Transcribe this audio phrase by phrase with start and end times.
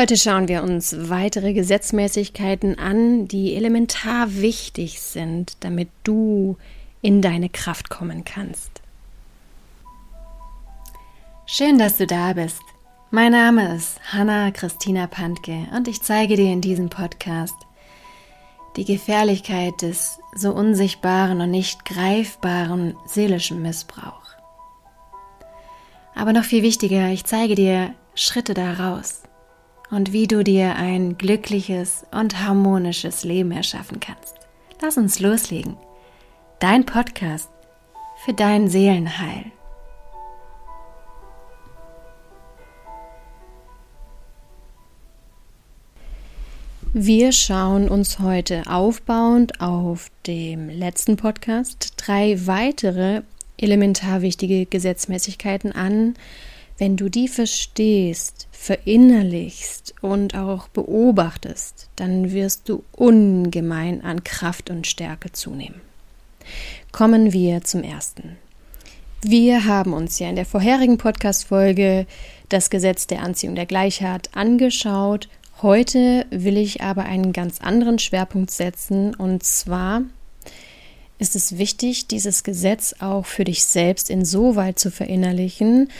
[0.00, 6.56] Heute schauen wir uns weitere Gesetzmäßigkeiten an, die elementar wichtig sind, damit du
[7.02, 8.80] in deine Kraft kommen kannst.
[11.44, 12.62] Schön, dass du da bist.
[13.10, 17.56] Mein Name ist Hanna Christina Pantke und ich zeige dir in diesem Podcast
[18.76, 24.24] die Gefährlichkeit des so unsichtbaren und nicht greifbaren seelischen Missbrauch.
[26.14, 29.19] Aber noch viel wichtiger, ich zeige dir Schritte daraus
[29.90, 34.36] und wie du dir ein glückliches und harmonisches Leben erschaffen kannst.
[34.80, 35.76] Lass uns loslegen.
[36.58, 37.50] Dein Podcast
[38.24, 39.46] für dein Seelenheil.
[46.92, 53.22] Wir schauen uns heute aufbauend auf dem letzten Podcast drei weitere
[53.56, 56.14] elementar wichtige Gesetzmäßigkeiten an.
[56.80, 64.86] Wenn du die verstehst, verinnerlichst und auch beobachtest, dann wirst du ungemein an Kraft und
[64.86, 65.82] Stärke zunehmen.
[66.90, 68.38] Kommen wir zum ersten.
[69.20, 72.06] Wir haben uns ja in der vorherigen Podcast-Folge
[72.48, 75.28] das Gesetz der Anziehung der Gleichheit angeschaut.
[75.60, 80.00] Heute will ich aber einen ganz anderen Schwerpunkt setzen und zwar
[81.18, 85.90] ist es wichtig, dieses Gesetz auch für dich selbst insoweit zu verinnerlichen,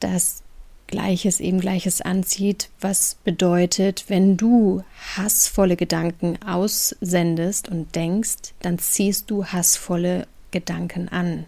[0.00, 0.42] dass
[0.88, 4.82] Gleiches eben Gleiches anzieht, was bedeutet, wenn du
[5.16, 11.44] hassvolle Gedanken aussendest und denkst, dann ziehst du hassvolle Gedanken an.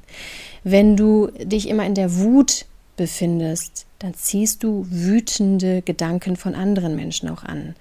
[0.63, 6.95] Wenn du dich immer in der Wut befindest, dann ziehst du wütende Gedanken von anderen
[6.95, 7.75] Menschen auch an.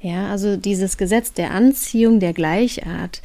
[0.00, 3.20] Ja, also dieses Gesetz der Anziehung der Gleichart,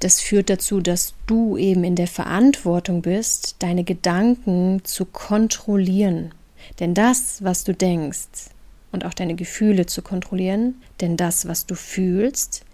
[0.00, 6.32] das führt dazu, dass du eben in der Verantwortung bist, deine Gedanken zu kontrollieren.
[6.80, 8.50] Denn das, was du denkst,
[8.92, 12.64] und auch deine Gefühle zu kontrollieren, denn das, was du fühlst,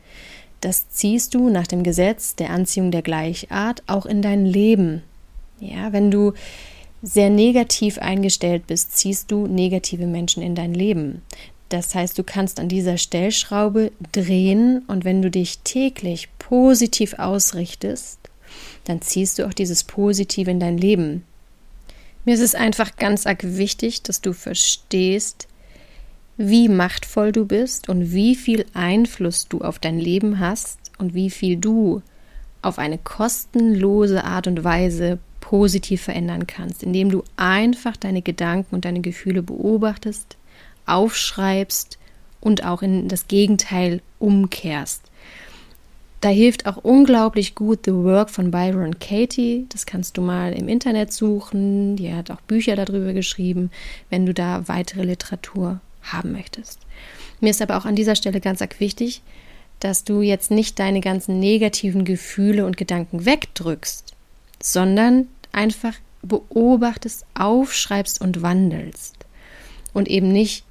[0.60, 5.02] das ziehst du nach dem Gesetz der Anziehung der Gleichart auch in dein Leben.
[5.60, 6.32] Ja, wenn du
[7.02, 11.22] sehr negativ eingestellt bist, ziehst du negative Menschen in dein Leben.
[11.68, 18.18] Das heißt, du kannst an dieser Stellschraube drehen und wenn du dich täglich positiv ausrichtest,
[18.84, 21.24] dann ziehst du auch dieses Positive in dein Leben.
[22.24, 25.48] Mir ist es einfach ganz arg wichtig, dass du verstehst,
[26.36, 31.30] wie machtvoll du bist und wie viel Einfluss du auf dein Leben hast und wie
[31.30, 32.02] viel du
[32.62, 38.86] auf eine kostenlose Art und Weise positiv verändern kannst, indem du einfach deine Gedanken und
[38.86, 40.36] deine Gefühle beobachtest,
[40.86, 41.98] aufschreibst
[42.40, 45.02] und auch in das Gegenteil umkehrst.
[46.20, 49.66] Da hilft auch unglaublich gut The Work von Byron Katie.
[49.68, 51.96] Das kannst du mal im Internet suchen.
[51.96, 53.70] Die hat auch Bücher darüber geschrieben,
[54.08, 56.78] wenn du da weitere Literatur haben möchtest.
[57.40, 59.20] Mir ist aber auch an dieser Stelle ganz arg wichtig,
[59.80, 64.14] dass du jetzt nicht deine ganzen negativen Gefühle und Gedanken wegdrückst,
[64.62, 65.92] sondern einfach
[66.22, 69.14] beobachtest, aufschreibst und wandelst.
[69.92, 70.64] Und eben nicht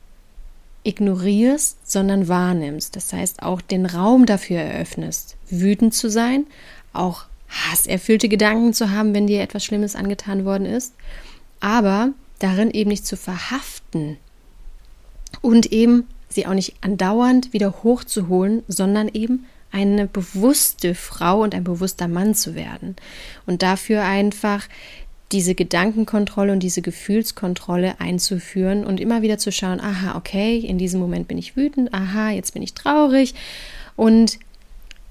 [0.83, 2.95] ignorierst, sondern wahrnimmst.
[2.95, 6.45] Das heißt, auch den Raum dafür eröffnest, wütend zu sein,
[6.91, 10.93] auch hasserfüllte Gedanken zu haben, wenn dir etwas Schlimmes angetan worden ist,
[11.59, 14.17] aber darin eben nicht zu verhaften
[15.41, 21.63] und eben sie auch nicht andauernd wieder hochzuholen, sondern eben eine bewusste Frau und ein
[21.63, 22.95] bewusster Mann zu werden
[23.45, 24.67] und dafür einfach
[25.33, 30.99] diese Gedankenkontrolle und diese Gefühlskontrolle einzuführen und immer wieder zu schauen, aha, okay, in diesem
[30.99, 33.33] Moment bin ich wütend, aha, jetzt bin ich traurig.
[33.95, 34.39] Und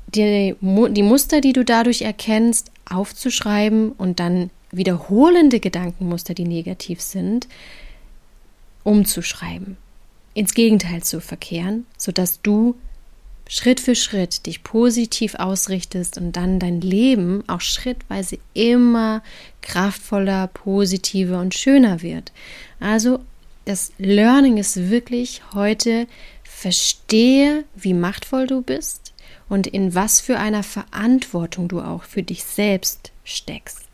[0.06, 7.48] die, die Muster, die du dadurch erkennst, aufzuschreiben und dann wiederholende Gedankenmuster, die negativ sind,
[8.84, 9.76] umzuschreiben,
[10.34, 12.76] ins Gegenteil zu verkehren, sodass du
[13.54, 19.22] Schritt für Schritt dich positiv ausrichtest und dann dein Leben auch schrittweise immer
[19.60, 22.32] kraftvoller, positiver und schöner wird.
[22.80, 23.20] Also
[23.66, 26.06] das Learning ist wirklich heute,
[26.44, 29.12] verstehe, wie machtvoll du bist
[29.50, 33.84] und in was für einer Verantwortung du auch für dich selbst steckst.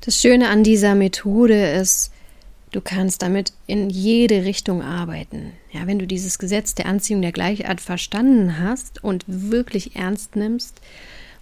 [0.00, 2.10] Das Schöne an dieser Methode ist,
[2.72, 5.52] Du kannst damit in jede Richtung arbeiten.
[5.72, 10.80] Ja, wenn du dieses Gesetz der Anziehung der Gleichart verstanden hast und wirklich ernst nimmst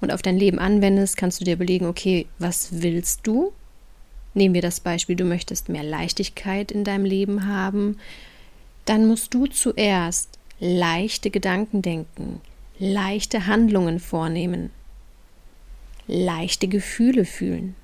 [0.01, 3.53] und auf dein Leben anwendest, kannst du dir überlegen, okay, was willst du?
[4.33, 7.99] Nehmen wir das Beispiel, du möchtest mehr Leichtigkeit in deinem Leben haben.
[8.87, 12.41] Dann musst du zuerst leichte Gedanken denken,
[12.79, 14.71] leichte Handlungen vornehmen,
[16.07, 17.75] leichte Gefühle fühlen.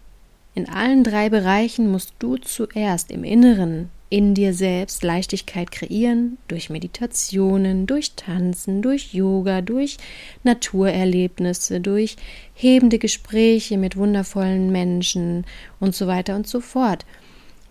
[0.54, 6.70] In allen drei Bereichen musst du zuerst im Inneren in dir selbst Leichtigkeit kreieren durch
[6.70, 9.96] Meditationen, durch Tanzen, durch Yoga, durch
[10.44, 12.14] Naturerlebnisse, durch
[12.54, 15.44] hebende Gespräche mit wundervollen Menschen
[15.80, 17.04] und so weiter und so fort.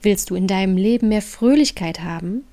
[0.01, 2.43] Willst du in deinem Leben mehr Fröhlichkeit haben?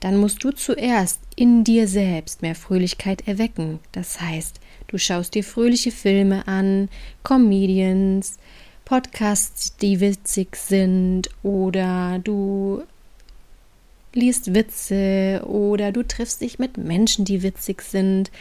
[0.00, 3.78] Dann musst du zuerst in dir selbst mehr Fröhlichkeit erwecken.
[3.92, 6.90] Das heißt, du schaust dir fröhliche Filme an,
[7.22, 8.36] Comedians,
[8.90, 12.82] Podcasts, die witzig sind oder du
[14.12, 18.32] liest Witze oder du triffst dich mit Menschen, die witzig sind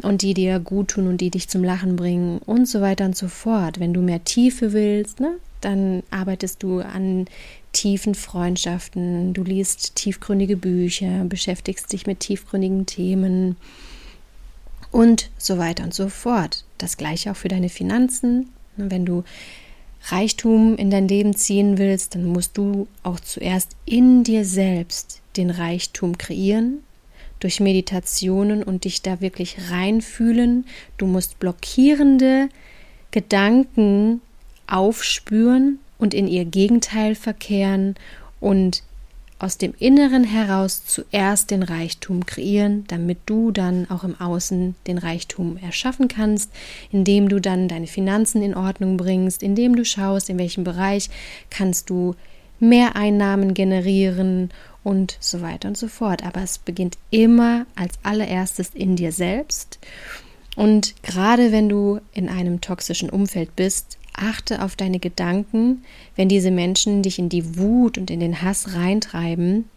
[0.00, 3.16] und die dir gut tun und die dich zum Lachen bringen und so weiter und
[3.16, 3.80] so fort.
[3.80, 7.24] Wenn du mehr Tiefe willst, ne, dann arbeitest du an
[7.72, 13.56] tiefen Freundschaften, du liest tiefgründige Bücher, beschäftigst dich mit tiefgründigen Themen
[14.92, 16.64] und so weiter und so fort.
[16.78, 18.50] Das gleiche auch für deine Finanzen.
[18.76, 19.24] Wenn du
[20.06, 25.50] Reichtum in dein Leben ziehen willst, dann musst du auch zuerst in dir selbst den
[25.50, 26.82] Reichtum kreieren,
[27.40, 30.66] durch Meditationen und dich da wirklich reinfühlen.
[30.96, 32.48] Du musst blockierende
[33.10, 34.20] Gedanken
[34.66, 37.94] aufspüren und in ihr Gegenteil verkehren
[38.40, 38.82] und
[39.42, 44.98] aus dem Inneren heraus zuerst den Reichtum kreieren, damit du dann auch im Außen den
[44.98, 46.52] Reichtum erschaffen kannst,
[46.92, 51.10] indem du dann deine Finanzen in Ordnung bringst, indem du schaust, in welchem Bereich
[51.50, 52.14] kannst du
[52.60, 54.50] mehr Einnahmen generieren
[54.84, 56.24] und so weiter und so fort.
[56.24, 59.80] Aber es beginnt immer als allererstes in dir selbst.
[60.54, 65.84] Und gerade wenn du in einem toxischen Umfeld bist, achte auf deine Gedanken,
[66.16, 69.68] wenn diese Menschen dich in die Wut und in den Hass reintreiben.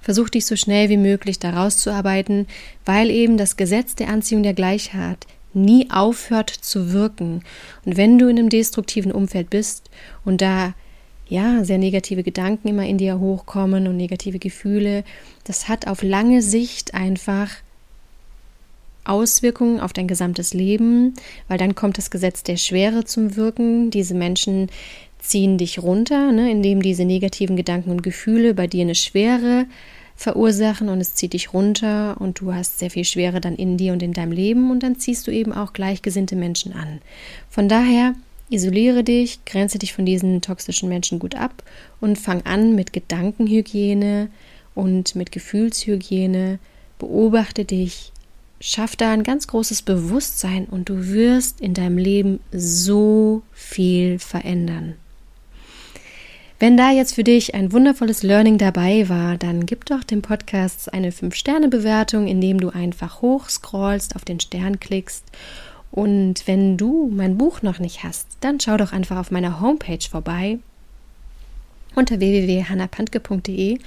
[0.00, 2.46] Versuch dich so schnell wie möglich da rauszuarbeiten,
[2.84, 7.42] weil eben das Gesetz der Anziehung der Gleichheit nie aufhört zu wirken.
[7.84, 9.90] Und wenn du in einem destruktiven Umfeld bist
[10.24, 10.74] und da
[11.28, 15.02] ja, sehr negative Gedanken immer in dir hochkommen und negative Gefühle,
[15.44, 17.48] das hat auf lange Sicht einfach
[19.04, 21.14] Auswirkungen auf dein gesamtes Leben,
[21.48, 23.90] weil dann kommt das Gesetz der Schwere zum Wirken.
[23.90, 24.68] Diese Menschen
[25.18, 29.66] ziehen dich runter, ne, indem diese negativen Gedanken und Gefühle bei dir eine Schwere
[30.16, 33.92] verursachen und es zieht dich runter und du hast sehr viel Schwere dann in dir
[33.92, 37.00] und in deinem Leben und dann ziehst du eben auch gleichgesinnte Menschen an.
[37.48, 38.14] Von daher
[38.50, 41.62] isoliere dich, grenze dich von diesen toxischen Menschen gut ab
[42.00, 44.28] und fang an mit Gedankenhygiene
[44.74, 46.58] und mit Gefühlshygiene.
[46.98, 48.11] Beobachte dich,
[48.64, 54.94] Schaff da ein ganz großes Bewusstsein und du wirst in deinem Leben so viel verändern.
[56.60, 60.94] Wenn da jetzt für dich ein wundervolles Learning dabei war, dann gib doch dem Podcast
[60.94, 65.24] eine 5-Sterne-Bewertung, indem du einfach hochscrollst, auf den Stern klickst.
[65.90, 70.08] Und wenn du mein Buch noch nicht hast, dann schau doch einfach auf meiner Homepage
[70.08, 70.60] vorbei
[71.96, 73.78] unter www.hannapantke.de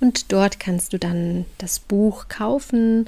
[0.00, 3.06] und dort kannst du dann das Buch kaufen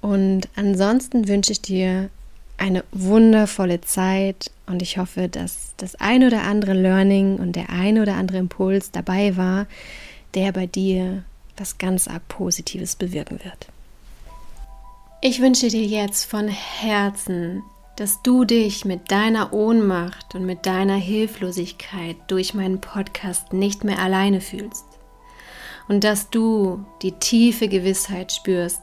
[0.00, 2.10] und ansonsten wünsche ich dir
[2.58, 7.98] eine wundervolle Zeit und ich hoffe, dass das ein oder andere Learning und der ein
[7.98, 9.66] oder andere Impuls dabei war,
[10.34, 11.22] der bei dir
[11.56, 13.68] was ganz arg Positives bewirken wird.
[15.22, 17.62] Ich wünsche dir jetzt von Herzen,
[17.96, 23.98] dass du dich mit deiner Ohnmacht und mit deiner Hilflosigkeit durch meinen Podcast nicht mehr
[23.98, 24.84] alleine fühlst
[25.88, 28.82] und dass du die tiefe Gewissheit spürst,